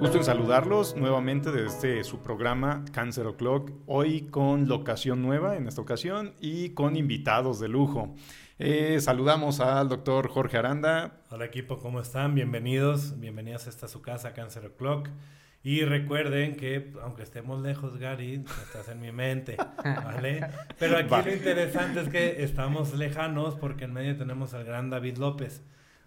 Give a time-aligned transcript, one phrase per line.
[0.00, 5.80] Gusto en saludarlos nuevamente desde su programa Cancer O'Clock, hoy con locación nueva en esta
[5.80, 8.14] ocasión y con invitados de lujo.
[8.60, 11.22] Eh, saludamos al doctor Jorge Aranda.
[11.30, 12.36] Hola equipo, ¿cómo están?
[12.36, 15.08] Bienvenidos, bienvenidos a esta su casa Cancer O'Clock.
[15.64, 20.46] Y recuerden que, aunque estemos lejos, Gary, estás en mi mente, ¿vale?
[20.78, 25.16] Pero aquí lo interesante es que estamos lejanos porque en medio tenemos al gran David
[25.16, 25.60] López.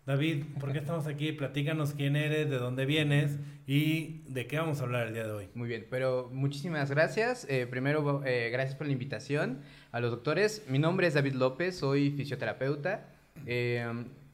[0.05, 1.32] David, ¿por qué estamos aquí?
[1.32, 3.38] Platícanos quién eres, de dónde vienes
[3.68, 5.50] y de qué vamos a hablar el día de hoy.
[5.54, 7.46] Muy bien, pero muchísimas gracias.
[7.48, 10.66] Eh, primero, eh, gracias por la invitación a los doctores.
[10.68, 13.10] Mi nombre es David López, soy fisioterapeuta.
[13.46, 13.86] Eh,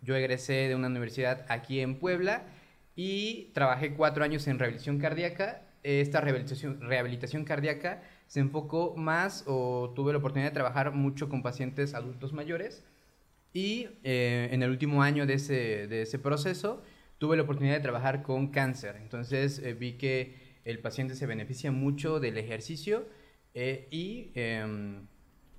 [0.01, 2.43] yo egresé de una universidad aquí en Puebla
[2.95, 5.63] y trabajé cuatro años en rehabilitación cardíaca.
[5.83, 11.43] Esta rehabilitación, rehabilitación cardíaca se enfocó más o tuve la oportunidad de trabajar mucho con
[11.43, 12.85] pacientes adultos mayores
[13.53, 16.83] y eh, en el último año de ese, de ese, proceso
[17.17, 18.97] tuve la oportunidad de trabajar con cáncer.
[19.01, 23.07] Entonces eh, vi que el paciente se beneficia mucho del ejercicio
[23.53, 25.07] eh, y, em,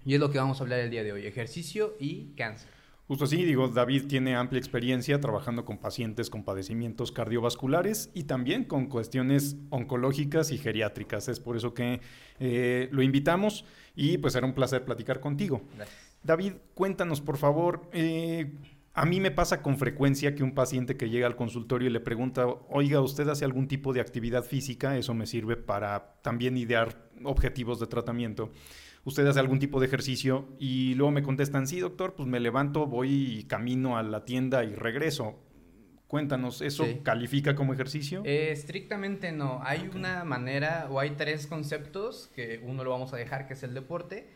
[0.05, 2.71] y es lo que vamos a hablar el día de hoy, ejercicio y cáncer.
[3.09, 8.65] Justo así, digo, David tiene amplia experiencia trabajando con pacientes con padecimientos cardiovasculares y también
[8.65, 11.29] con cuestiones oncológicas y geriátricas.
[11.29, 12.03] Es por eso que
[12.39, 13.65] eh, lo invitamos
[13.97, 15.63] y pues será un placer platicar contigo.
[15.75, 16.08] Gracias.
[16.23, 18.53] David, cuéntanos por favor, eh,
[18.95, 22.01] a mí me pasa con frecuencia que un paciente que llega al consultorio y le
[22.01, 24.97] pregunta, oiga, ¿usted hace algún tipo de actividad física?
[24.97, 28.51] Eso me sirve para también idear objetivos de tratamiento
[29.09, 32.87] usted hace algún tipo de ejercicio y luego me contestan, sí, doctor, pues me levanto,
[32.87, 35.43] voy y camino a la tienda y regreso.
[36.07, 38.23] Cuéntanos, ¿eso califica como ejercicio?
[38.25, 39.61] Eh, estrictamente no.
[39.63, 43.63] Hay una manera o hay tres conceptos que uno lo vamos a dejar, que es
[43.63, 44.27] el deporte,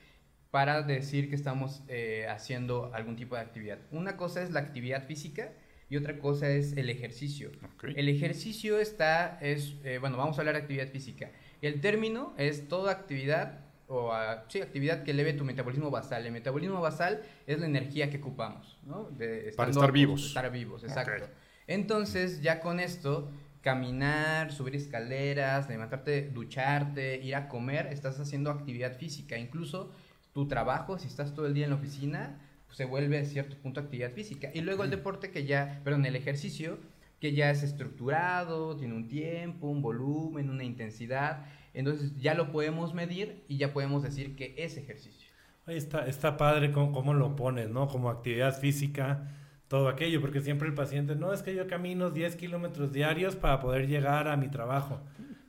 [0.52, 3.78] para decir que estamos eh, haciendo algún tipo de actividad.
[3.90, 5.54] Una cosa es la actividad física
[5.88, 7.50] y otra cosa es el ejercicio.
[7.82, 11.30] El ejercicio está, es, eh, bueno, vamos a hablar de actividad física.
[11.62, 16.26] El término es toda actividad o a, sí, actividad que eleve tu metabolismo basal.
[16.26, 19.08] El metabolismo basal es la energía que ocupamos, ¿no?
[19.56, 20.26] Para estar vivos.
[20.26, 21.30] Estar vivos, exacto.
[21.66, 23.30] Entonces, ya con esto,
[23.62, 29.38] caminar, subir escaleras, levantarte, ducharte, ir a comer, estás haciendo actividad física.
[29.38, 29.90] Incluso
[30.32, 33.56] tu trabajo, si estás todo el día en la oficina, pues, se vuelve a cierto
[33.58, 34.50] punto actividad física.
[34.54, 36.78] Y luego el deporte que ya, perdón, el ejercicio
[37.20, 41.44] que ya es estructurado, tiene un tiempo, un volumen, una intensidad.
[41.74, 45.28] Entonces ya lo podemos medir y ya podemos decir que es ejercicio.
[45.66, 47.86] Está, está padre cómo, cómo, lo pones, ¿no?
[47.86, 49.30] Como actividad física,
[49.68, 53.60] todo aquello, porque siempre el paciente, no, es que yo camino 10 kilómetros diarios para
[53.60, 55.00] poder llegar a mi trabajo.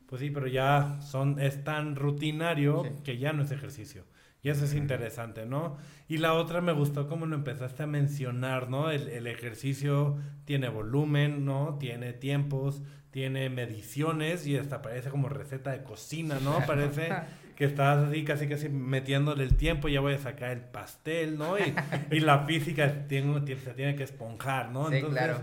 [0.07, 4.03] Pues sí, pero ya son, es tan rutinario que ya no es ejercicio.
[4.43, 5.77] Y eso es interesante, ¿no?
[6.09, 8.91] Y la otra me gustó como lo empezaste a mencionar, ¿no?
[8.91, 11.77] El, el ejercicio tiene volumen, ¿no?
[11.79, 16.59] Tiene tiempos, tiene mediciones y hasta parece como receta de cocina, ¿no?
[16.67, 17.09] Parece
[17.55, 21.57] que estás así casi casi metiéndole el tiempo, ya voy a sacar el pastel, ¿no?
[21.57, 21.73] Y,
[22.11, 24.89] y la física tiene, se tiene que esponjar, ¿no?
[24.89, 25.37] Sí, claro.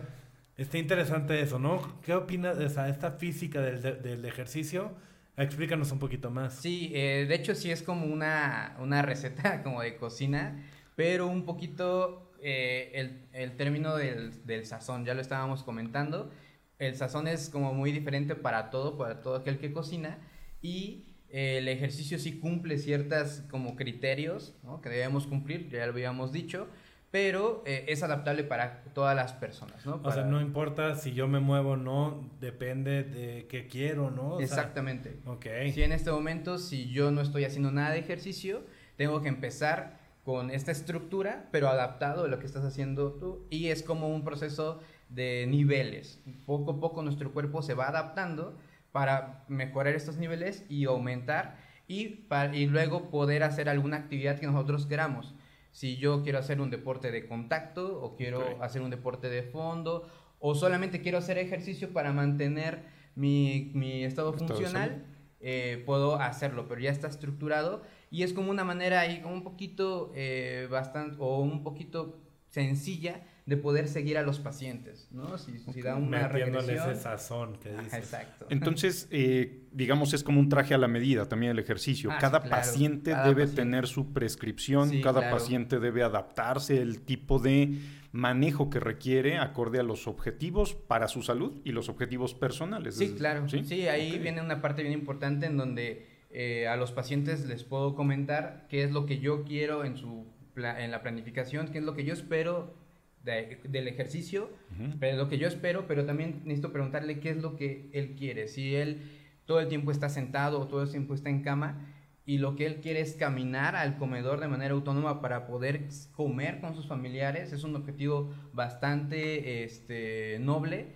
[0.57, 2.01] Está interesante eso, ¿no?
[2.03, 4.93] ¿Qué opinas de esa, esta física del, del ejercicio?
[5.41, 6.55] Explícanos un poquito más.
[6.55, 10.63] Sí, eh, de hecho sí es como una, una receta como de cocina,
[10.97, 16.31] pero un poquito eh, el, el, término del, del sazón, ya lo estábamos comentando.
[16.79, 20.19] El sazón es como muy diferente para todo, para todo aquel que cocina
[20.61, 26.33] y eh, el ejercicio sí cumple ciertas como criterios que debemos cumplir, ya lo habíamos
[26.33, 26.69] dicho,
[27.11, 30.01] pero eh, es adaptable para todas las personas, ¿no?
[30.05, 34.39] O sea, no importa si yo me muevo o no, depende de qué quiero, ¿no?
[34.39, 35.19] Exactamente.
[35.27, 35.47] ok.
[35.73, 38.65] Si en este momento, si yo no estoy haciendo nada de ejercicio,
[38.97, 43.69] tengo que empezar con esta estructura, pero adaptado a lo que estás haciendo tú, y
[43.69, 46.23] es como un proceso de niveles.
[46.47, 48.57] Poco a poco nuestro cuerpo se va adaptando
[48.93, 51.57] para mejorar estos niveles y aumentar
[51.89, 55.35] y, para, y luego poder hacer alguna actividad que nosotros queramos.
[55.71, 60.09] Si yo quiero hacer un deporte de contacto o quiero hacer un deporte de fondo
[60.39, 62.83] o solamente quiero hacer ejercicio para mantener
[63.15, 65.05] mi, mi estado, funcional,
[65.41, 69.45] eh, puedo hacerlo, pero ya está estructurado y es como una manera ahí como un
[69.45, 72.19] poquito eh, bastante o un poquito
[72.49, 75.37] sencilla de poder seguir a los pacientes, ¿no?
[75.37, 77.95] Si, si da una Metiéndole ese sazón que dices.
[77.95, 78.47] exacto.
[78.49, 82.13] Entonces, eh, digamos, es como un traje a la medida también el ejercicio.
[82.13, 87.77] Ah, cada paciente debe tener su prescripción, cada paciente debe adaptarse el tipo de
[88.13, 92.99] manejo que requiere acorde a los objetivos para su salud y los objetivos personales.
[92.99, 93.49] Sí, claro.
[93.49, 97.97] Sí, ahí viene una parte bien importante en donde eh, a los pacientes les puedo
[97.97, 100.25] comentar qué es lo que yo quiero en su
[100.57, 102.75] en la planificación, qué es lo que yo espero
[103.23, 104.51] del ejercicio,
[104.99, 108.49] pero lo que yo espero, pero también necesito preguntarle qué es lo que él quiere.
[108.49, 109.03] Si él
[109.45, 111.87] todo el tiempo está sentado o todo el tiempo está en cama
[112.25, 116.61] y lo que él quiere es caminar al comedor de manera autónoma para poder comer
[116.61, 120.95] con sus familiares, es un objetivo bastante este, noble.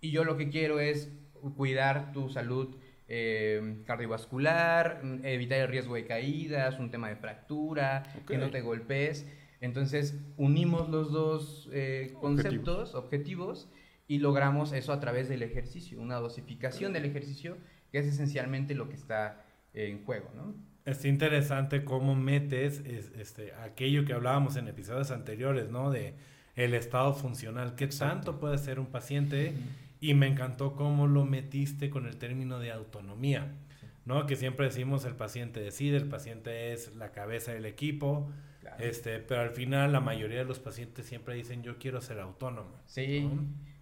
[0.00, 1.10] Y yo lo que quiero es
[1.56, 2.76] cuidar tu salud
[3.08, 9.26] eh, cardiovascular, evitar el riesgo de caídas, un tema de fractura, que no te golpees.
[9.62, 13.70] Entonces unimos los dos eh, conceptos, objetivos.
[14.08, 17.56] y logramos eso a través del ejercicio, una dosificación del ejercicio,
[17.90, 20.54] que es esencialmente lo que está en juego, ¿no?
[20.84, 25.90] Es interesante cómo metes este, aquello que hablábamos en episodios anteriores, ¿no?
[25.90, 26.14] De
[26.56, 29.54] el estado funcional, qué tanto puede ser un paciente
[30.00, 33.54] y me encantó cómo lo metiste con el término de autonomía,
[34.04, 34.26] ¿no?
[34.26, 38.28] Que siempre decimos el paciente decide, el paciente es la cabeza del equipo,
[38.78, 42.70] este, pero al final la mayoría de los pacientes siempre dicen yo quiero ser autónomo.
[42.86, 43.28] Sí,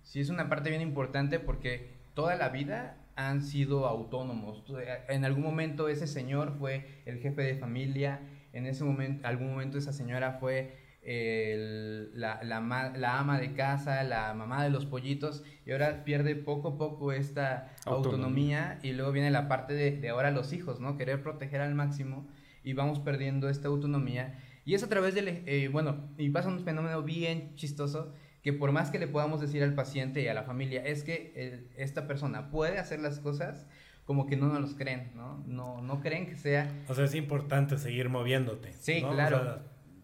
[0.03, 4.65] sí es una parte bien importante porque toda la vida han sido autónomos.
[5.09, 8.21] En algún momento ese señor fue el jefe de familia,
[8.53, 14.65] en ese momento, algún momento esa señora fue la, la, ama de casa, la mamá
[14.65, 19.49] de los pollitos, y ahora pierde poco a poco esta autonomía, y luego viene la
[19.49, 20.97] parte de, de ahora los hijos, ¿no?
[20.97, 22.27] Querer proteger al máximo
[22.63, 26.61] y vamos perdiendo esta autonomía y es a través del, eh, bueno, y pasa un
[26.61, 28.13] fenómeno bien chistoso,
[28.43, 31.69] que por más que le podamos decir al paciente y a la familia, es que
[31.77, 33.67] esta persona puede hacer las cosas,
[34.05, 35.43] como que no nos los creen, ¿no?
[35.47, 36.71] No, no creen que sea...
[36.89, 38.73] O sea, es importante seguir moviéndote.
[38.73, 39.61] Sí, claro.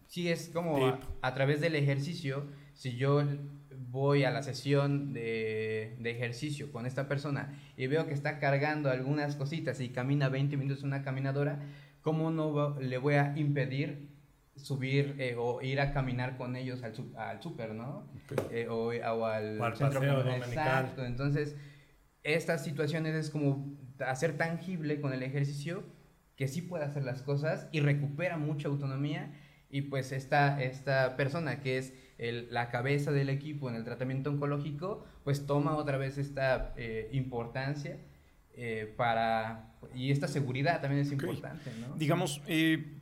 [0.07, 3.23] sí, es como a, través del ejercicio, si yo
[3.89, 8.91] voy a la sesión de, de, ejercicio con esta persona y veo que está cargando
[8.91, 11.59] algunas cositas y camina 20 minutos en una caminadora,
[12.01, 14.16] ¿cómo no le voy a impedir
[14.57, 18.07] subir eh, o ir a caminar con ellos al, al súper, ¿no?
[18.51, 18.91] Eh, o,
[19.25, 20.01] al, centro
[20.35, 21.05] Exacto.
[21.05, 21.55] Entonces,
[22.23, 25.83] estas situaciones es como hacer tangible con el ejercicio
[26.35, 29.33] que sí puede hacer las cosas y recupera mucha autonomía
[29.69, 35.05] y pues esta, esta persona que es la cabeza del equipo en el tratamiento oncológico,
[35.23, 37.97] pues toma otra vez esta eh, importancia
[38.95, 39.75] para...
[39.93, 41.95] Y esta seguridad también es importante, ¿no?
[41.95, 42.41] Digamos,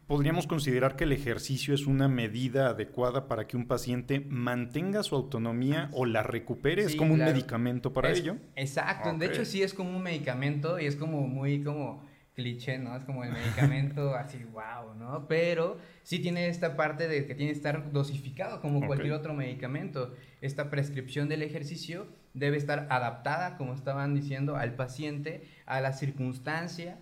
[0.08, 5.16] podríamos considerar que el ejercicio es una medida adecuada para que un paciente mantenga su
[5.16, 6.84] autonomía o la recupere.
[6.84, 8.38] es como un medicamento para ello.
[8.56, 9.14] Exacto.
[9.14, 12.04] De hecho, sí es como un medicamento y es como muy como
[12.36, 12.96] cliché, ¿no?
[12.96, 15.28] Es como el medicamento así, wow, ¿no?
[15.28, 20.14] Pero sí tiene esta parte de que tiene que estar dosificado como cualquier otro medicamento.
[20.42, 27.00] Esta prescripción del ejercicio debe estar adaptada, como estaban diciendo, al paciente, a la circunstancia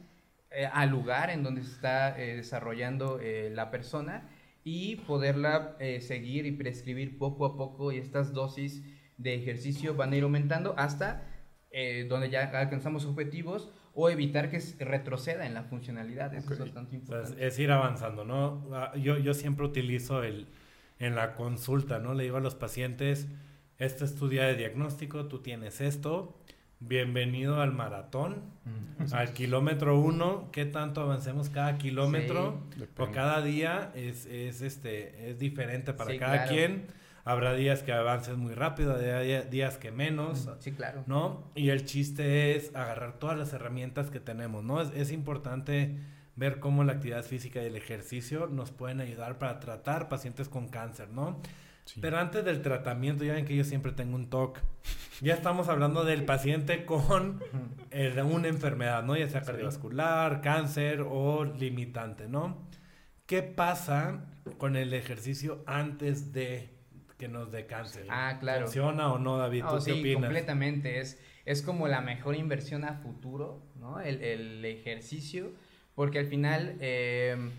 [0.56, 4.30] eh, al lugar en donde se está eh, desarrollando eh, la persona
[4.64, 8.82] y poderla seguir y prescribir poco a poco y estas dosis
[9.18, 11.28] de ejercicio van a ir aumentando hasta
[12.08, 16.34] donde ya alcanzamos objetivos o evitar que retroceda en la funcionalidad.
[16.34, 17.46] Eso es bastante importante.
[17.46, 18.66] es ir avanzando, ¿no?
[18.72, 20.48] Ah, yo, yo siempre utilizo el,
[21.00, 22.14] en la consulta, ¿no?
[22.14, 23.28] Le digo a los pacientes,
[23.80, 26.38] este es tu día de diagnóstico, tú tienes esto,
[26.88, 29.14] bienvenido al maratón, mm.
[29.14, 32.60] al kilómetro uno, qué tanto avancemos cada kilómetro
[32.98, 36.88] o cada día es, es, este, es diferente para cada quien.
[37.26, 38.98] Habrá días que avances muy rápido,
[39.50, 40.50] días que menos.
[40.60, 41.04] Sí, claro.
[41.08, 41.50] ¿No?
[41.56, 44.82] Y el chiste es agarrar todas las herramientas que tenemos, ¿no?
[44.82, 45.96] Es, es importante
[46.36, 50.68] ver cómo la actividad física y el ejercicio nos pueden ayudar para tratar pacientes con
[50.68, 51.40] cáncer, ¿no?
[52.02, 54.60] Pero antes del tratamiento, ya ven que yo siempre tengo un TOC.
[55.22, 57.42] Ya estamos hablando del paciente con
[57.92, 59.16] una enfermedad, ¿no?
[59.16, 62.68] Ya sea cardiovascular, cáncer o limitante, ¿no?
[63.26, 64.26] ¿Qué pasa
[64.58, 66.70] con el ejercicio antes de
[67.18, 68.06] que nos dé cáncer?
[68.10, 68.66] Ah, claro.
[68.66, 69.64] ¿Funciona o no, David?
[69.70, 70.24] ¿Tú qué opinas?
[70.24, 71.00] completamente.
[71.00, 74.02] Es, es como la mejor inversión a futuro, ¿no?
[74.02, 75.52] El, el ejercicio,
[75.96, 76.78] porque al final...
[76.80, 77.52] Eh,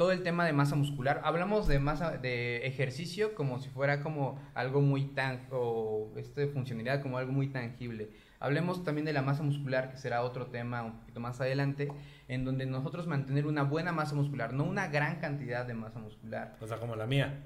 [0.00, 1.20] todo el tema de masa muscular.
[1.24, 7.02] Hablamos de masa de ejercicio como si fuera como algo muy tan o este funcionalidad
[7.02, 8.08] como algo muy tangible.
[8.38, 11.88] Hablemos también de la masa muscular, que será otro tema poquito más adelante,
[12.28, 16.56] en donde nosotros mantener una buena masa muscular, no una gran cantidad de masa muscular.
[16.60, 17.40] O sea, como la mía.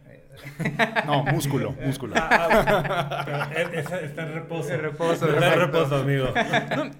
[1.07, 2.15] no, músculo, músculo.
[2.17, 4.77] Ah, ah, está en reposo.
[4.77, 5.29] reposo.
[5.29, 6.27] Está en reposo, amigo.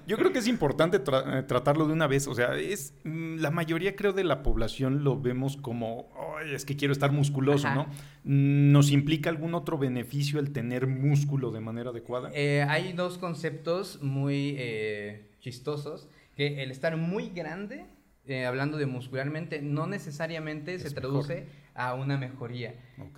[0.07, 2.27] yo creo que es importante eh, tratarlo de una vez.
[2.27, 6.09] O sea, es mm, la mayoría, creo, de la población lo vemos como,
[6.51, 7.87] es que quiero estar musculoso, ¿no?
[8.23, 12.31] ¿Nos implica algún otro beneficio el tener músculo de manera adecuada?
[12.33, 17.85] Eh, hay dos conceptos muy eh, chistosos que el estar muy grande,
[18.25, 22.73] eh, hablando de muscularmente, no necesariamente se traduce a una mejoría.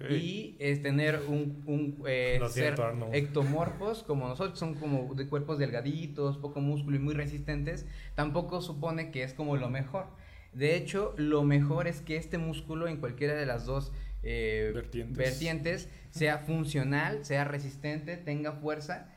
[0.09, 5.59] Y es tener un, un, eh, ser siento, ectomorfos como nosotros, son como de cuerpos
[5.59, 10.07] delgaditos, poco músculo y muy resistentes, tampoco supone que es como lo mejor.
[10.53, 13.91] De hecho, lo mejor es que este músculo en cualquiera de las dos
[14.24, 15.17] eh, Vertientes.
[15.17, 19.13] vertientes sea funcional, sea resistente, tenga fuerza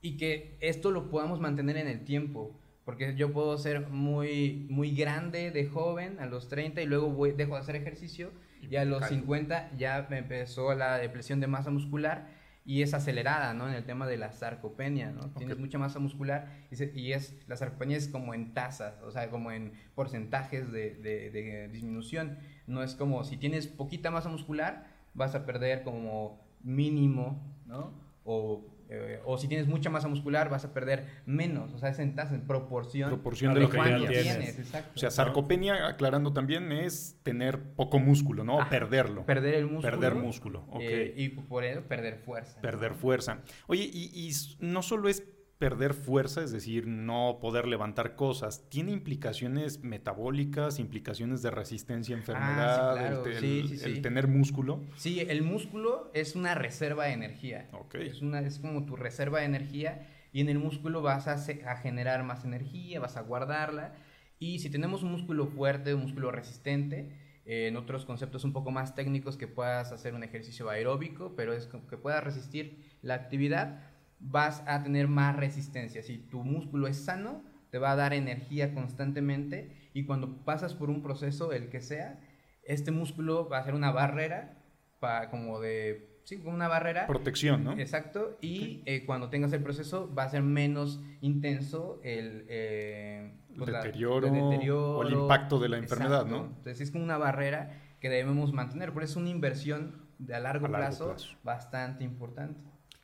[0.00, 2.58] y que esto lo podamos mantener en el tiempo.
[2.84, 7.32] Porque yo puedo ser muy, muy grande de joven a los 30 y luego voy,
[7.32, 9.14] dejo de hacer ejercicio y a los caigo.
[9.20, 12.28] 50 ya me empezó la depresión de masa muscular
[12.64, 13.68] y es acelerada, ¿no?
[13.68, 15.30] En el tema de la sarcopenia, ¿no?
[15.30, 19.10] Tienes mucha masa muscular y, se- y es, la sarcopenia es como en tasas, o
[19.10, 22.38] sea, como en porcentajes de, de- de disminución.
[22.68, 27.92] No es como si tienes poquita masa muscular, vas a perder como mínimo, ¿no?
[28.24, 31.98] O, eh, o si tienes mucha masa muscular, vas a perder menos, o sea, es
[31.98, 34.58] en tasa, en proporción, Proporción de lo que ya tienes.
[34.58, 34.92] exacto.
[34.94, 38.56] O sea, sarcopenia, aclarando también, es tener poco músculo, ¿no?
[38.56, 39.24] O Ah, perderlo.
[39.24, 39.90] perder el músculo.
[39.90, 40.80] Perder músculo, ok.
[40.82, 42.60] eh, y por ello perder fuerza.
[42.60, 43.38] Perder fuerza.
[43.66, 44.30] Oye, y,
[44.60, 45.22] no solo es
[45.62, 52.18] perder fuerza, es decir, no poder levantar cosas, tiene implicaciones metabólicas, implicaciones de resistencia a
[52.18, 53.24] enfermedad, claro.
[53.26, 53.84] el, te- Sí, el- sí, sí.
[53.84, 54.80] el tener músculo.
[54.96, 57.68] Sí, el músculo es una reserva de energía.
[57.74, 57.94] Ok.
[57.94, 61.38] Es, una, es como tu reserva de energía y en el músculo vas a,
[61.76, 63.94] generar más energía, vas a guardarla.
[64.40, 67.12] Y si tenemos un músculo fuerte, un músculo resistente,
[67.44, 71.52] eh, en otros conceptos un poco más técnicos que puedas hacer un ejercicio aeróbico, pero
[71.52, 73.91] es como que puedas resistir la actividad,
[74.24, 76.02] vas a tener más resistencia.
[76.02, 80.90] Si tu músculo es sano, te va a dar energía constantemente y cuando pasas por
[80.90, 82.20] un proceso, el que sea,
[82.64, 84.58] este músculo va a ser una barrera,
[85.00, 87.06] pa- como de, sí, como una barrera.
[87.06, 87.72] Protección, ¿no?
[87.78, 93.70] Exacto, y eh, cuando tengas el proceso va a ser menos intenso el, eh, pues,
[93.70, 94.98] la- Deterioro el deterioro.
[94.98, 96.44] o el impacto de la enfermedad, ¿no?
[96.46, 100.40] Entonces es como una barrera que debemos mantener, por eso es una inversión de a
[100.40, 101.36] largo, A largo plazo, plazo.
[101.42, 102.60] bastante importante.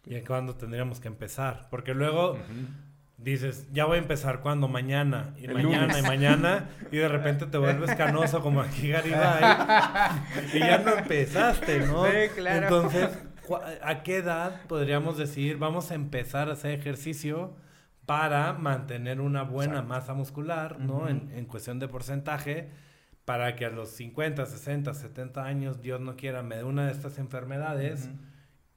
[0.08, 1.68] ¿Y cuándo tendríamos que empezar?
[1.70, 2.42] Porque luego Ujú.
[3.18, 5.98] dices, ya voy a empezar cuando mañana, y El mañana, lunes.
[5.98, 9.42] y mañana, y de repente te vuelves canoso como aquí Garibay,
[10.54, 12.04] y ya no empezaste, ¿no?
[12.06, 12.62] Sí, claro.
[12.62, 13.08] Entonces,
[13.46, 17.54] ¿cu- ¿a qué edad podríamos decir, vamos a empezar a hacer ejercicio
[18.06, 19.88] para mantener una buena Exacto.
[19.88, 20.98] masa muscular, ¿no?
[21.00, 21.08] Ujú.
[21.08, 22.70] en, en cuestión de porcentaje,
[23.26, 26.92] para que a los 50, 60, 70 años, Dios no quiera, me dé una de
[26.92, 28.08] estas enfermedades.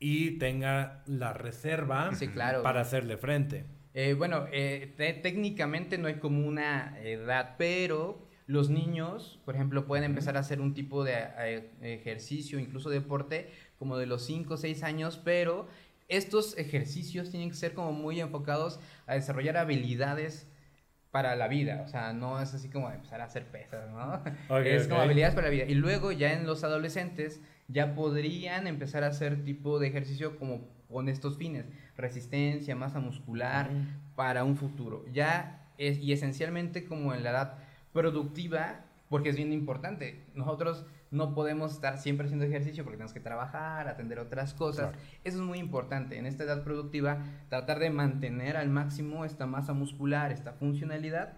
[0.01, 2.61] Y tenga la reserva Sí, claro.
[2.63, 3.63] para hacerle frente.
[3.93, 9.85] Eh, bueno, eh, te- técnicamente no hay como una edad, pero los niños, por ejemplo,
[9.85, 14.55] pueden empezar a hacer un tipo de eh, ejercicio, incluso deporte, como de los 5
[14.55, 15.67] o 6 años, pero
[16.07, 20.47] estos ejercicios tienen que ser como muy enfocados a desarrollar habilidades
[21.11, 24.21] para la vida, o sea, no es así como empezar a hacer pesas, ¿no?
[24.63, 25.65] Es como habilidades para la vida.
[25.65, 30.67] Y luego ya en los adolescentes ya podrían empezar a hacer tipo de ejercicio como
[30.89, 31.65] con estos fines,
[31.97, 33.69] resistencia, masa muscular,
[34.15, 35.05] para un futuro.
[35.11, 37.57] Ya es, y esencialmente como en la edad
[37.93, 40.23] productiva, porque es bien importante.
[40.33, 44.91] Nosotros no podemos estar siempre haciendo ejercicio porque tenemos que trabajar, atender otras cosas.
[44.91, 45.05] Claro.
[45.23, 46.17] Eso es muy importante.
[46.17, 51.33] En esta edad productiva, tratar de mantener al máximo esta masa muscular, esta funcionalidad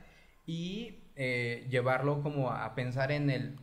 [0.45, 3.55] y eh, llevarlo como a pensar en el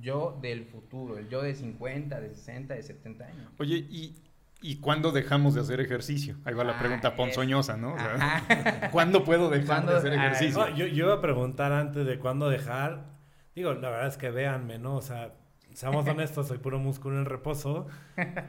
[0.00, 3.52] yo del futuro, el yo de 50, de 60, de 70 años.
[3.58, 4.14] Oye, ¿y,
[4.60, 6.36] ¿y cuándo dejamos de hacer ejercicio?
[6.44, 7.94] Ahí va la Ah, pregunta ponzoñosa, ¿no?
[7.94, 8.88] O sea.
[8.92, 9.92] ¿Cuándo puedo dejar ¿Cuándo?
[9.92, 10.60] de hacer Ah, ejercicio?
[10.60, 13.06] No, yo, yo iba a preguntar antes de cuándo dejar.
[13.54, 14.96] Digo, la verdad es que véanme, ¿no?
[14.96, 15.34] O sea,
[15.78, 17.86] seamos honestos, soy puro músculo en reposo.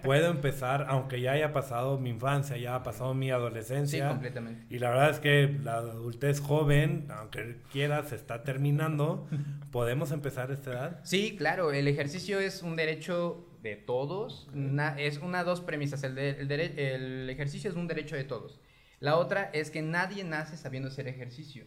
[0.03, 4.09] Puedo empezar, aunque ya haya pasado mi infancia, ya ha pasado mi Sí, adolescencia.
[4.09, 4.65] completamente.
[4.73, 9.27] y la verdad es que la adultez joven, aunque quiera, se está terminando.
[9.71, 10.99] ¿Podemos empezar a esta edad?
[11.03, 14.47] Sí, claro, el ejercicio es un derecho de todos.
[14.53, 16.01] Na- es una dos premisas.
[16.03, 18.59] El, de- el el ejercicio es un derecho de todos.
[18.99, 21.63] La otra es que nadie nace sabiendo hacer ejercicio.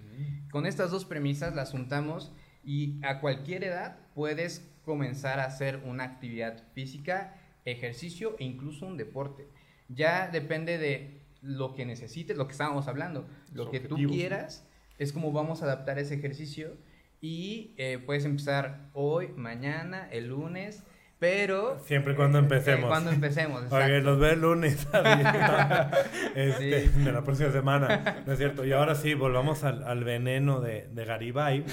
[0.50, 2.32] Con estas dos premisas las juntamos
[2.64, 8.96] y a cualquier edad puedes comenzar a hacer una actividad física, ejercicio e incluso un
[8.96, 9.48] deporte.
[9.88, 14.66] Ya depende de lo que necesites, lo que estábamos hablando, lo Los que tú quieras,
[14.98, 16.76] es como vamos a adaptar ese ejercicio
[17.20, 20.84] y eh, puedes empezar hoy, mañana, el lunes,
[21.22, 21.78] pero...
[21.84, 22.88] Siempre y cuando eh, empecemos.
[22.90, 24.00] cuando empecemos, Ok, exacto.
[24.00, 24.88] los ve el lunes.
[26.34, 26.98] este, Sí.
[27.04, 28.24] De la próxima semana.
[28.26, 28.64] No es cierto.
[28.64, 31.64] Y ahora sí, volvamos al, al veneno de, de Garibay.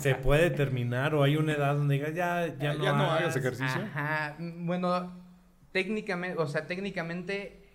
[0.00, 3.04] ¿Se puede terminar o hay una edad donde digas ya, ya Ah, no, ya no
[3.04, 3.20] hagas?
[3.20, 3.82] hagas ejercicio.
[3.82, 5.12] Ajá, mm, bueno,
[5.72, 7.68] técnicamente, o sea, técnicamente,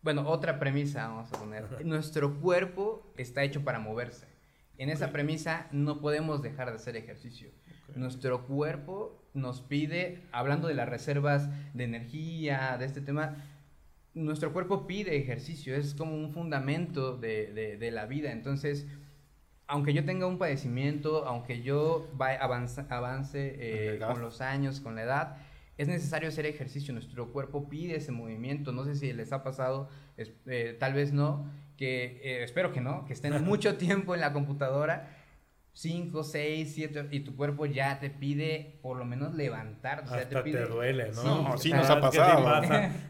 [0.00, 1.84] bueno, otra premisa vamos a poner.
[1.84, 4.26] Nuestro cuerpo está hecho para moverse.
[4.78, 7.50] En esa premisa no podemos dejar de hacer ejercicio.
[7.98, 13.36] Nuestro cuerpo nos pide, hablando de las reservas de energía, de este tema,
[14.14, 18.32] nuestro cuerpo pide ejercicio, es como un fundamento de, la vida.
[18.32, 18.86] Entonces,
[19.66, 25.02] aunque yo tenga un padecimiento, aunque yo avance, avance eh, con los años, con la
[25.02, 25.36] edad,
[25.76, 26.92] es necesario hacer ejercicio.
[26.92, 28.72] Nuestro cuerpo pide ese movimiento.
[28.72, 33.04] No sé si les ha pasado, eh, tal vez no, que eh, espero que no,
[33.04, 35.17] que estén mucho tiempo en la computadora
[35.78, 40.02] 5, 6, 7, y tu cuerpo ya te pide por lo menos levantar.
[40.02, 40.66] O sea, te, pide...
[40.66, 41.56] duele, ¿no?
[41.56, 42.64] Sí, sí nos ha pasado.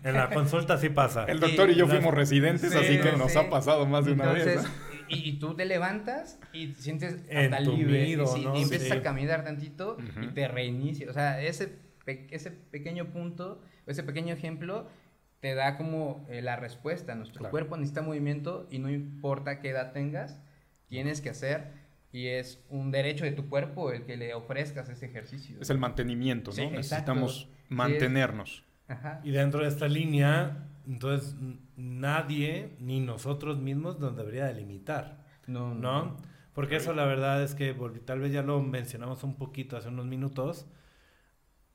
[0.05, 1.25] En la consulta sí pasa.
[1.25, 4.67] El doctor y, yo fuimos residentes, así que nos ha pasado más de una vez.
[5.09, 8.07] Y, y, tú te levantas y te sientes hasta libre.
[8.07, 11.09] Y, y, empiezas a caminar tantito y te reinicia.
[11.09, 14.91] O sea, ese, ese pequeño punto, ese pequeño ejemplo
[15.41, 17.15] te da como eh, la respuesta.
[17.15, 20.39] Nuestro cuerpo necesita movimiento y no importa qué edad tengas,
[20.87, 21.78] tienes que hacer
[22.13, 25.57] y es un derecho de tu cuerpo el que le ofrezcas ese ejercicio.
[25.61, 26.71] Es el mantenimiento, ¿no?
[26.71, 28.65] Necesitamos mantenernos.
[29.23, 31.37] Y dentro de esta línea, entonces
[31.77, 35.25] nadie, ni nosotros mismos, nos debería delimitar.
[35.47, 36.17] No, no.
[36.55, 40.07] Porque eso la verdad es que, tal vez ya lo mencionamos un poquito hace unos
[40.07, 40.67] minutos,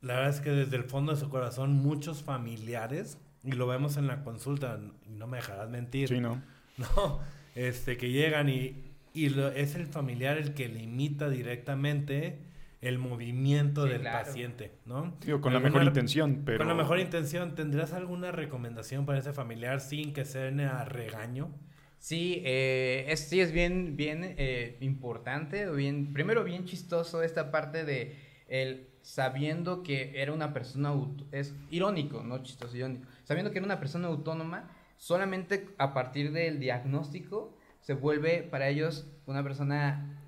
[0.01, 3.95] la verdad es que desde el fondo de su corazón muchos familiares, y lo vemos
[3.97, 6.09] en la consulta, y no me dejarás mentir.
[6.09, 6.41] Sí, no.
[6.75, 7.19] No,
[7.53, 8.82] este, que llegan y
[9.13, 12.39] y es el familiar el que limita directamente
[12.81, 15.13] el movimiento del paciente, ¿no?
[15.39, 16.57] con la mejor intención, pero...
[16.57, 21.49] Con la mejor intención, ¿tendrás alguna recomendación para ese familiar sin que sea a regaño?
[21.99, 27.85] Sí, eh, es, sí es bien, bien eh, importante, bien, primero bien chistoso esta parte
[27.85, 28.17] de
[28.49, 30.93] el sabiendo que era una persona,
[31.31, 36.59] es irónico, no chistoso, irónico, sabiendo que era una persona autónoma, solamente a partir del
[36.59, 40.19] diagnóstico se vuelve para ellos una persona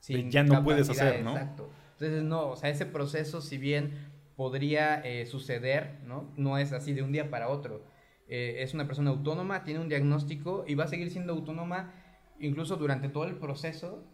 [0.00, 1.32] sin ya no puedes hacer, ¿no?
[1.32, 1.70] Exacto.
[1.92, 3.92] Entonces, no, o sea, ese proceso, si bien
[4.36, 6.32] podría eh, suceder, ¿no?
[6.36, 7.84] No es así de un día para otro.
[8.28, 11.92] Eh, es una persona autónoma, tiene un diagnóstico y va a seguir siendo autónoma
[12.40, 14.04] incluso durante todo el proceso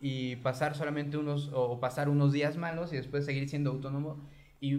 [0.00, 4.28] y pasar solamente unos, o pasar unos días malos y después seguir siendo autónomo.
[4.60, 4.76] Y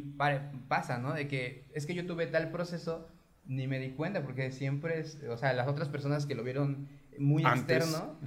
[0.67, 1.13] pasa, ¿no?
[1.13, 3.07] De que es que yo tuve tal proceso,
[3.45, 6.87] ni me di cuenta, porque siempre es, o sea, las otras personas que lo vieron
[7.17, 8.17] muy externo,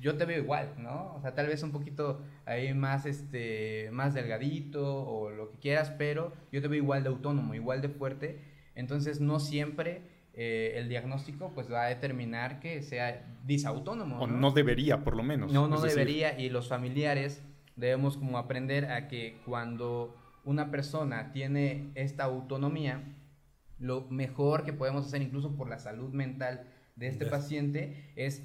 [0.00, 1.14] yo te veo igual, ¿no?
[1.14, 5.90] O sea, tal vez un poquito ahí más, este, más delgadito o lo que quieras,
[5.96, 8.38] pero yo te veo igual de autónomo, igual de fuerte.
[8.74, 10.02] Entonces, no siempre
[10.34, 14.18] eh, el diagnóstico pues va a determinar que sea disautónomo.
[14.18, 15.52] O no, debería, por lo menos.
[15.52, 16.38] No, no debería.
[16.38, 17.42] Y los familiares
[17.76, 23.02] debemos como aprender a que cuando una persona tiene esta autonomía,
[23.78, 28.42] lo mejor que podemos hacer incluso por la salud mental de este paciente es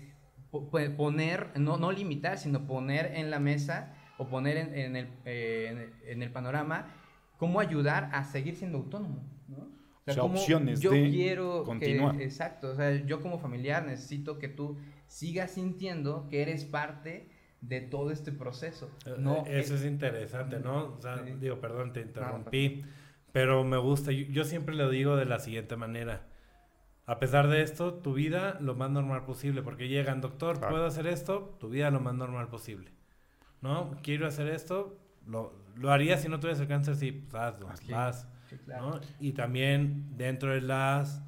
[0.98, 6.24] poner, no, no limitar, sino poner en la mesa o poner en, el, eh, en,
[6.24, 6.94] el, panorama
[7.38, 9.70] cómo ayudar a seguir siendo autónomo, ¿no?
[10.08, 12.20] O sea, opciones yo de quiero continuar.
[12.20, 17.30] exacto, o sea, yo como familiar necesito que tú sigas sintiendo que eres parte
[17.62, 18.90] de todo este proceso.
[19.06, 20.96] Eh, no, eh, Eso es interesante, ¿no?
[20.96, 22.84] O sea, digo, perdón, te interrumpí,
[23.32, 26.28] pero me gusta, yo siempre lo digo de la siguiente manera
[27.10, 31.08] a pesar de esto, tu vida lo más normal posible, porque llegan, doctor, ¿puedo hacer
[31.08, 31.56] esto?
[31.60, 32.92] Tu vida lo más normal posible.
[33.62, 33.96] ¿No?
[34.04, 34.96] Quiero hacer esto,
[35.26, 38.28] lo, lo haría si no tuvieras el cáncer, sí, pues hazlo, haz.
[38.68, 39.02] ¿no?
[39.20, 41.24] Y también dentro de las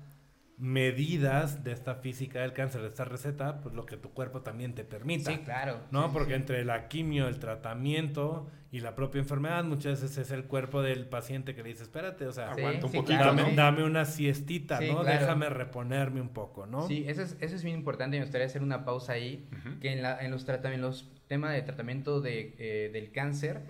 [0.62, 4.76] medidas de esta física del cáncer, de esta receta, pues lo que tu cuerpo también
[4.76, 5.32] te permita.
[5.32, 5.80] Sí, claro.
[5.90, 6.14] ¿No?
[6.14, 10.84] Porque entre la quimio, el tratamiento y la propia enfermedad, muchas veces es el cuerpo
[10.84, 13.24] del paciente que le dice, espérate, o sea, aguanta un poquito,
[13.56, 15.04] dame, una siestita, ¿no?
[15.04, 16.88] Déjame reponerme un poco, ¿no?
[16.88, 19.50] Sí, eso es, eso es bien importante, me gustaría hacer una pausa ahí,
[19.82, 20.46] que en, la, en los,
[20.78, 23.62] los temas de tratamiento de, eh, del cáncer,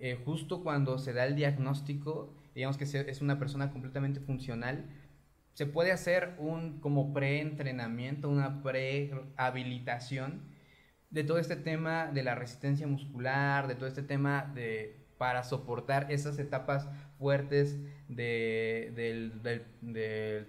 [0.00, 4.84] eh, justo cuando se da el diagnóstico, digamos que es una persona completamente funcional,
[5.54, 10.42] se puede hacer un como preentrenamiento, una prehabilitación
[11.10, 16.10] de todo este tema de la resistencia muscular, de todo este tema de para soportar
[16.10, 19.34] esas etapas fuertes del,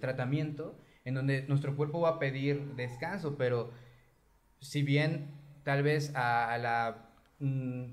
[0.00, 3.70] tratamiento, en donde nuestro cuerpo va a pedir descanso, pero
[4.60, 5.28] si bien
[5.62, 7.84] tal vez a, la, mm,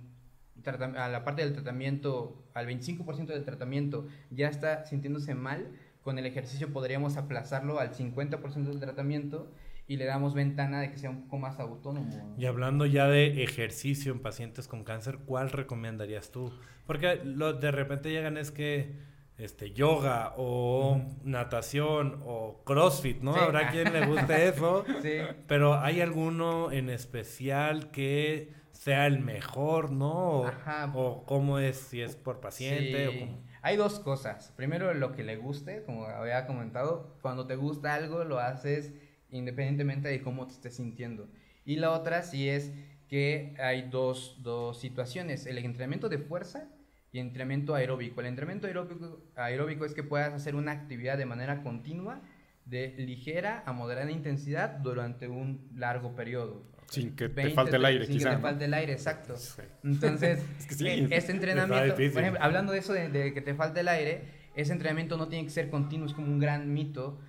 [0.96, 6.26] a la parte del tratamiento, al 25% del tratamiento ya está sintiéndose mal, con el
[6.26, 9.52] ejercicio podríamos aplazarlo al 50% del tratamiento
[9.88, 12.36] y le damos ventana de que sea un poco más autónomo.
[12.38, 16.54] Y hablando ya de ejercicio en pacientes con cáncer, ¿cuál recomendarías tú?
[16.86, 18.96] Porque lo, de repente llegan es que
[19.40, 23.36] este yoga o natación o CrossFit, ¿no?
[23.36, 24.86] Habrá quien le guste eso.
[25.02, 25.18] Sí.
[25.48, 30.46] Pero hay alguno en especial que sea el mejor, ¿no?
[30.46, 30.92] Ajá.
[30.94, 34.54] O cómo es, si es por paciente o Hay dos cosas.
[34.56, 38.94] Primero, lo que le guste, como había comentado, cuando te gusta algo lo haces
[39.32, 41.28] independientemente de cómo te estés sintiendo.
[41.66, 42.72] Y la otra sí es
[43.08, 46.70] que hay dos, dos situaciones, el entrenamiento de fuerza
[47.12, 48.22] y entrenamiento aeróbico.
[48.22, 52.22] El entrenamiento aeróbico, aeróbico es que puedas hacer una actividad de manera continua,
[52.70, 56.64] de ligera a moderada intensidad durante un largo periodo.
[56.88, 59.36] Sin que te falte el aire, sin que te falte el aire, exacto.
[59.84, 60.40] Entonces,
[60.82, 64.24] eh, este entrenamiento, por ejemplo, hablando de eso de, que te falte el aire,
[64.56, 67.20] ese entrenamiento no tiene que ser continuo, es como un gran mito.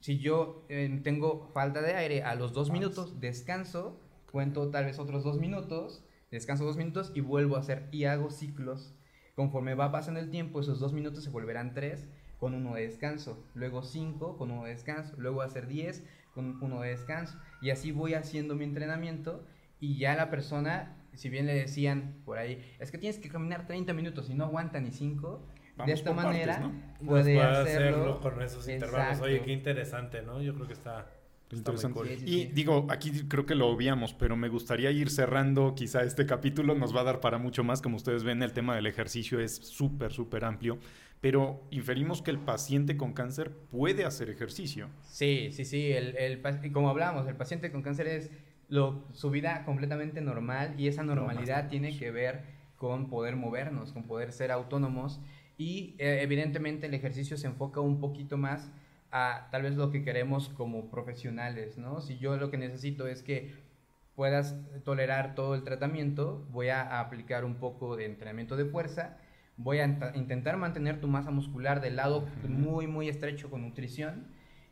[0.00, 4.98] Si yo eh, tengo falta de aire a los dos minutos, descanso, cuento tal vez
[4.98, 8.94] otros dos minutos, descanso dos minutos y vuelvo a hacer y hago ciclos.
[9.34, 12.06] Conforme va pasando el tiempo, esos dos minutos se volverán tres
[12.38, 16.82] con uno de descanso, luego cinco con uno de descanso, luego hacer diez con uno
[16.82, 17.38] de descanso.
[17.62, 19.44] Y así voy haciendo mi entrenamiento
[19.80, 23.66] y ya la persona, si bien le decían por ahí, es que tienes que caminar
[23.66, 25.46] 30 minutos y no aguanta ni 5,
[25.84, 26.70] de esta manera
[27.04, 29.20] puede, hacerlo, con esos intervalos.
[29.20, 30.40] Oye, qué interesante, ¿no?
[30.42, 31.10] Yo creo que está...
[31.52, 32.18] Interesante.
[32.26, 36.74] y digo, aquí creo que lo obviamos, pero me gustaría ir cerrando quizá este capítulo,
[36.74, 39.54] nos va a dar para mucho más, como ustedes ven, el tema del ejercicio es
[39.54, 40.80] súper, súper amplio
[41.20, 44.88] pero inferimos que el paciente con cáncer puede hacer ejercicio.
[45.02, 48.30] Sí, sí, sí, el, el, como hablamos, el paciente con cáncer es
[48.68, 52.44] lo, su vida completamente normal y esa normalidad tiene que ver
[52.76, 55.20] con poder movernos, con poder ser autónomos
[55.56, 58.70] y eh, evidentemente el ejercicio se enfoca un poquito más
[59.10, 62.00] a tal vez lo que queremos como profesionales, ¿no?
[62.00, 63.54] Si yo lo que necesito es que
[64.14, 69.18] puedas tolerar todo el tratamiento, voy a aplicar un poco de entrenamiento de fuerza
[69.56, 74.26] voy a intentar mantener tu masa muscular del lado muy, muy estrecho con nutrición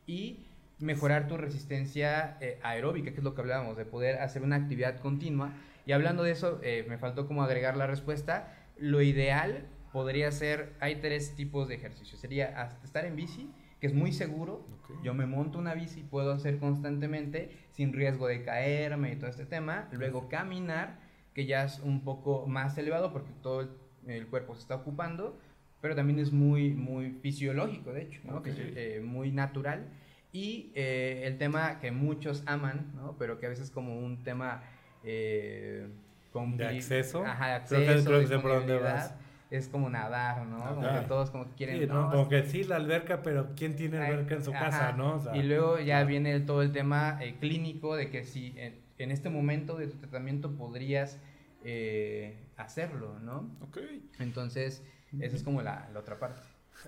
[0.07, 0.47] y
[0.79, 4.99] mejorar tu resistencia eh, aeróbica, que es lo que hablábamos, de poder hacer una actividad
[4.99, 5.53] continua.
[5.87, 8.53] Y hablando de eso, eh, me faltó como agregar la respuesta.
[8.77, 12.18] Lo ideal podría ser, hay tres tipos de ejercicio.
[12.18, 14.66] Sería estar en bici, que es muy seguro.
[15.03, 19.47] Yo me monto una bici, puedo hacer constantemente sin riesgo de caerme y todo este
[19.47, 19.88] tema.
[19.92, 20.99] Luego caminar,
[21.33, 23.70] que ya es un poco más elevado porque todo el
[24.07, 25.38] el cuerpo se está ocupando,
[25.81, 28.43] pero también es muy, muy fisiológico, de hecho, ¿no?
[28.47, 29.87] Eh, muy natural.
[30.33, 33.17] Y eh, el tema que muchos aman, ¿no?
[33.19, 34.62] pero que a veces como un tema
[35.05, 35.87] eh,
[36.35, 39.14] de acceso, ajá, acceso creo que, por dónde vas.
[39.51, 40.75] es como nadar, ¿no?
[40.75, 41.81] Como que todos como que quieren...
[41.81, 42.11] Sí, ¿no?
[42.11, 45.23] Como que sí, la alberca, pero ¿quién tiene alberca en su casa, no?
[45.35, 49.77] y luego ya viene todo el tema clínico de que si en, en, este momento
[49.77, 51.21] de tu tratamiento podrías
[51.64, 53.57] eh, hacerlo, ¿no?
[53.62, 53.79] Ok.
[54.19, 54.83] Entonces,
[55.21, 56.40] esa es como la, otra parte.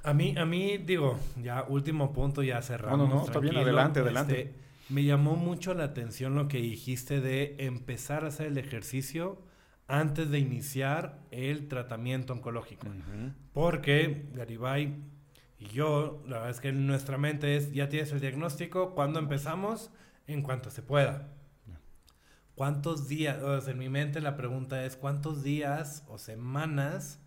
[0.02, 2.98] A mí, a mí, digo, ya último punto, ya cerramos.
[2.98, 4.40] No, no, no, está bien, adelante, adelante.
[4.40, 4.54] Este,
[4.88, 9.42] me llamó mucho la atención lo que dijiste de empezar a hacer el ejercicio
[9.88, 12.88] antes de iniciar el tratamiento oncológico.
[13.52, 14.94] Porque Garibay
[15.58, 19.18] y yo, la verdad es que en nuestra mente es, ya tienes el diagnóstico, cuando
[19.18, 19.90] empezamos?
[20.26, 21.28] En cuanto se pueda.
[22.56, 27.20] ¿Cuántos días, o sea, en mi mente la pregunta es, ¿cuántos días o semanas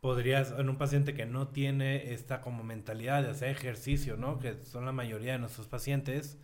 [0.00, 4.40] podrías, en un paciente que no tiene esta como mentalidad de hacer ejercicio, ¿no?
[4.40, 6.38] Que son la mayoría de nuestros pacientes,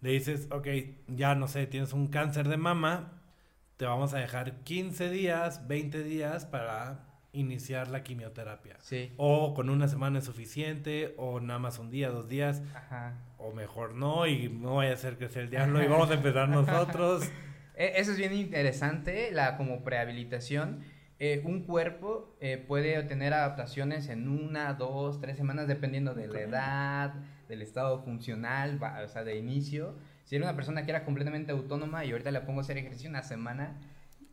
[0.00, 0.66] le dices, ok,
[1.06, 3.22] ya no sé, tienes un cáncer de mama,
[3.76, 8.76] te vamos a dejar 15 días, 20 días para iniciar la quimioterapia.
[8.80, 9.12] Sí.
[9.16, 12.62] O con una semana es suficiente, o nada más un día, dos días.
[12.74, 13.14] Ajá.
[13.38, 16.14] O mejor no, y no vaya a ser que sea el diablo y vamos a
[16.14, 17.30] empezar nosotros.
[17.74, 20.84] E, eso es bien interesante, la como prehabilitación.
[21.22, 26.40] Eh, un cuerpo eh, puede tener adaptaciones en una, dos, tres semanas, dependiendo de la
[26.40, 27.14] edad,
[27.46, 29.96] del estado funcional, o sea, de inicio.
[30.24, 33.10] Si era una persona que era completamente autónoma y ahorita le pongo a hacer ejercicio
[33.10, 33.76] una semana,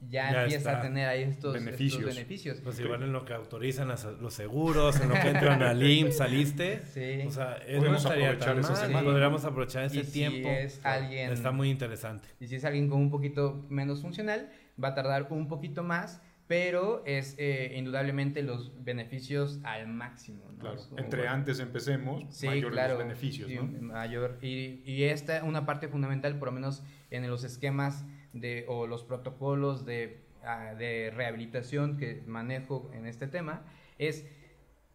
[0.02, 2.62] ya, empieza a tener ahí estos beneficios.
[2.64, 6.82] Pues igual en lo que autorizan los seguros, en lo que entran al IMSS, saliste.
[6.94, 7.28] Sí.
[7.28, 10.50] O sea, podemos aprovechar tan Podríamos aprovechar ese tiempo.
[10.50, 12.28] es alguien, está muy interesante.
[12.40, 14.50] Y si es alguien con un poquito menos funcional,
[14.82, 20.44] va a tardar un poquito más, pero es eh, indudablemente los beneficios al máximo.
[20.60, 20.82] Claro.
[20.98, 23.50] Entre antes empecemos, mayor los beneficios.
[23.50, 23.64] ¿no?
[23.82, 24.38] Mayor.
[24.42, 28.06] Y, y esta una parte fundamental, por lo menos en los esquemas
[28.40, 33.66] de, o los protocolos de, ah, de rehabilitación que manejo en este tema,
[33.98, 34.26] es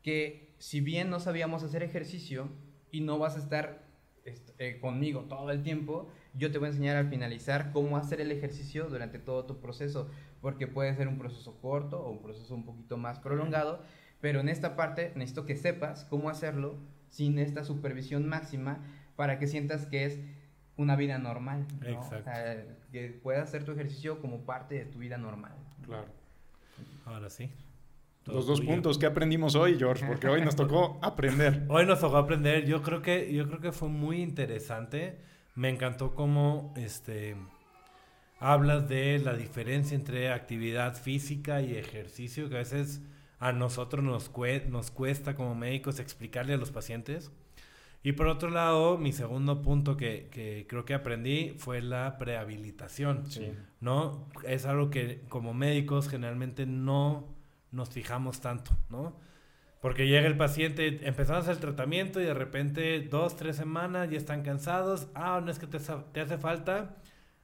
[0.02, 2.48] que si bien no sabíamos hacer ejercicio
[2.90, 3.83] y no vas a estar
[4.24, 8.31] eh, conmigo todo el tiempo, yo te voy a enseñar al finalizar cómo hacer el
[8.31, 10.09] ejercicio durante todo tu proceso,
[10.40, 13.83] porque puede ser un proceso corto o un proceso un poquito más prolongado,
[14.20, 16.78] Pero en esta parte necesito que sepas cómo hacerlo
[17.09, 18.78] sin esta supervisión máxima
[19.16, 20.20] para que sientas que es
[20.76, 21.66] una vida normal.
[21.80, 21.87] ¿no?
[21.88, 22.30] Exacto.
[22.30, 25.52] O sea, que puedas hacer tu ejercicio como parte de tu vida normal.
[25.85, 26.06] Claro.
[27.04, 27.50] Ahora sí.
[28.24, 28.70] Todo Los dos tuyo.
[28.72, 31.64] puntos que aprendimos hoy, George, porque hoy nos tocó aprender.
[31.68, 32.64] Hoy nos tocó aprender.
[32.66, 35.18] Yo creo que, yo creo que fue muy interesante.
[35.56, 37.35] Me encantó cómo este,
[38.38, 43.02] hablas de la diferencia entre actividad física y ejercicio, que a veces
[43.40, 47.32] a nosotros nos, cue- nos cuesta como médicos explicarle a los pacientes.
[48.02, 53.26] Y por otro lado, mi segundo punto que, que creo que aprendí fue la prehabilitación.
[53.30, 53.52] Sí.
[53.82, 54.28] ¿no?
[54.46, 57.28] Es algo que como médicos generalmente no
[57.72, 59.16] nos fijamos tanto, ¿no?
[59.80, 64.42] Porque llega el paciente, empezamos el tratamiento y de repente dos, tres semanas ya están
[64.42, 65.08] cansados.
[65.14, 66.94] Ah, no es que te, te hace falta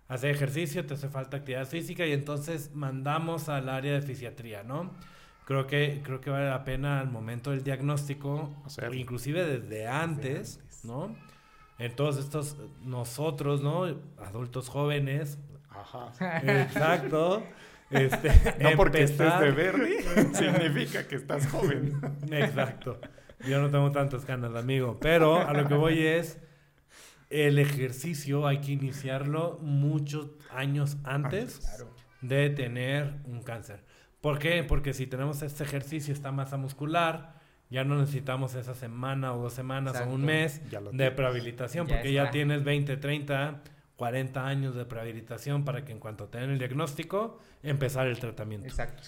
[0.07, 4.92] hacer ejercicio, te hace falta actividad física y entonces mandamos al área de fisiatría, ¿no?
[5.49, 8.55] Creo que, creo que vale la pena al momento del diagnóstico,
[8.87, 11.17] o inclusive desde antes, ¿no?
[11.79, 13.85] En todos estos, nosotros, ¿no?
[14.19, 15.39] Adultos jóvenes,
[15.71, 16.13] Ajá.
[16.45, 17.43] Exacto.
[17.91, 18.29] Este,
[18.61, 20.03] No porque empezar- estés de verde
[20.35, 21.99] significa que estás joven.
[22.31, 23.01] Exacto.
[23.49, 24.99] Yo no tengo tantas ganas, amigo.
[25.01, 26.37] Pero a lo que voy es,
[27.31, 31.95] el ejercicio hay que iniciarlo muchos años antes Claro.
[32.21, 33.83] de tener un cáncer.
[34.21, 34.65] ¿Por qué?
[34.65, 37.35] Porque si tenemos este ejercicio, esta masa muscular,
[37.71, 40.27] ya no necesitamos esa semana o dos semanas o un Exacto.
[40.27, 42.33] mes Ya de prehabilitación, Ya porque ya está.
[42.33, 43.63] tienes 20, 30,
[43.97, 48.67] 40 años de prehabilitación para que en cuanto te den el diagnóstico, empezar el tratamiento.
[48.67, 49.03] Exacto.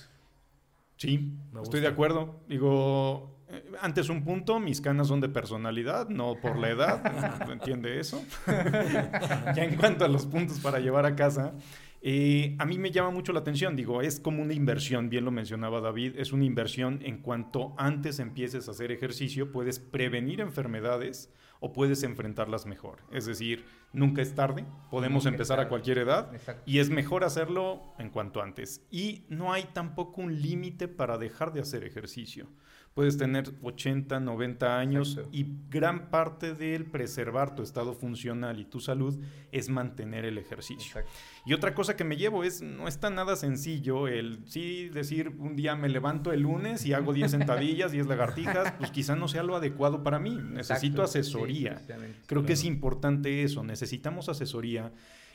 [0.97, 2.37] Sí, Me estoy de acuerdo.
[2.47, 7.03] Digo, eh, antes un punto, mis canas son de personalidad, no por la edad.
[7.51, 8.23] ¿Entiende eso?
[8.47, 11.55] ya en cuanto a los puntos para llevar a casa,
[12.03, 13.77] eh, a mí me llama mucho la atención.
[13.77, 18.19] Digo, es como una inversión, bien lo mencionaba David, es una inversión en cuanto antes
[18.19, 23.01] empieces a hacer ejercicio, puedes prevenir enfermedades o puedes enfrentarlas mejor.
[23.13, 26.35] Es decir, nunca es tarde, podemos Nunca empezar a cualquier edad.
[26.35, 26.63] Exacto.
[26.65, 28.87] Y es mejor hacerlo en cuanto antes.
[28.91, 32.49] Y no hay tampoco un límite para dejar de hacer ejercicio.
[32.95, 35.31] Puedes tener 80, 90 años Exacto.
[35.33, 39.17] y gran parte del preservar tu estado funcional y tu salud
[39.53, 40.89] es mantener el ejercicio.
[40.89, 41.11] Exacto.
[41.47, 45.57] Y otra cosa que me llevo es, no está nada sencillo el sí decir un
[45.57, 49.45] día me levanto el lunes y hago 10 sentadillas, 10 lagartijas, pues quizá no sea
[49.45, 50.37] lo adecuado para mí.
[50.37, 51.03] Necesito Exacto.
[51.05, 51.81] Asesoría.
[52.27, 54.93] Creo que es importante eso, necesitamos asesoría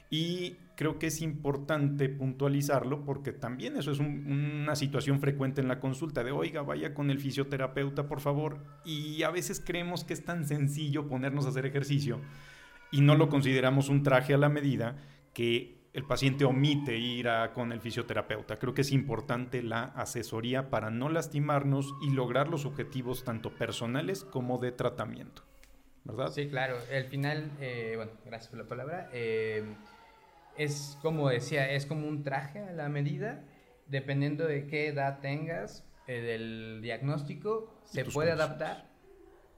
[0.10, 5.68] y creo que es importante puntualizarlo porque también eso es un- una situación frecuente en
[5.68, 8.60] la consulta de, oiga, vaya con el fisioterapeuta, por favor.
[8.84, 12.20] Y a veces creemos que es tan sencillo ponernos a hacer ejercicio
[12.92, 14.98] y no lo consideramos un traje a la medida
[15.34, 18.60] que el paciente omite ir con el fisioterapeuta.
[18.60, 24.26] Creo que es importante la asesoría para no lastimarnos y lograr los objetivos tanto personales
[24.26, 25.44] como de tratamiento.
[26.04, 26.32] ¿Verdad?
[26.34, 26.76] Sí, claro.
[26.92, 29.10] El final, eh, bueno, gracias por la palabra.
[29.14, 29.64] eh,
[30.58, 33.44] es como decía, es como un traje a la medida,
[33.88, 38.40] dependiendo de qué edad tengas, eh, del diagnóstico, se puede condiciones.
[38.40, 38.90] adaptar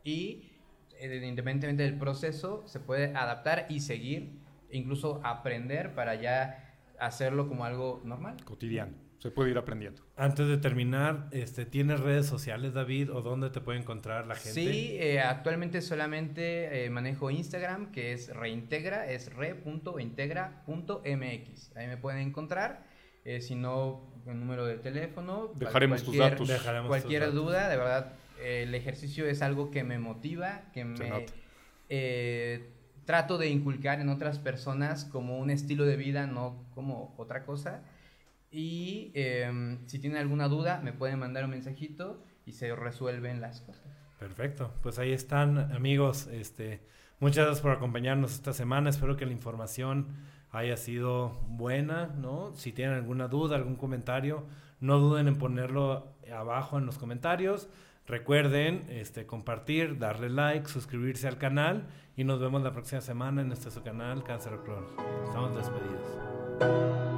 [0.04, 0.52] y
[1.00, 4.40] eh, independientemente del proceso, se puede adaptar y seguir,
[4.72, 6.64] incluso aprender para ya
[7.00, 8.44] hacerlo como algo normal.
[8.44, 9.07] cotidiano.
[9.20, 10.04] Se puede ir aprendiendo.
[10.16, 13.12] Antes de terminar, este, ¿tienes redes sociales, David?
[13.12, 14.52] ¿O dónde te puede encontrar la gente?
[14.54, 21.76] Sí, eh, actualmente solamente eh, manejo Instagram, que es reintegra, es re.integra.mx.
[21.76, 22.84] Ahí me pueden encontrar.
[23.26, 25.52] Eh, si no, el número de teléfono.
[25.56, 26.48] Dejaremos tus cualquier- datos.
[26.48, 27.46] Dejaremos Cualquier tus datos.
[27.46, 31.34] duda, de verdad, eh, el ejercicio es algo que me motiva, que me nota.
[31.90, 32.70] eh,
[33.06, 37.82] trato de inculcar en otras personas como un estilo de vida, no como otra cosa.
[38.50, 43.62] Y em, si tienen alguna duda, me pueden mandar un mensajito y se resuelven las
[43.62, 43.84] cosas.
[44.20, 44.74] Perfecto.
[44.82, 46.28] Pues ahí están, amigos.
[46.28, 46.82] Este,
[47.20, 48.90] muchas gracias por acompañarnos esta semana.
[48.90, 50.08] Espero que la información
[50.52, 52.56] haya sido buena, ¿no?
[52.56, 54.46] Si tienen alguna duda, algún comentario,
[54.80, 57.70] no duden en ponerlo abajo en los comentarios.
[58.08, 63.52] Recuerden este, compartir, darle like, suscribirse al canal y nos vemos la próxima semana en
[63.52, 64.86] este su canal Cáncer Clon.
[65.26, 67.17] Estamos despedidos.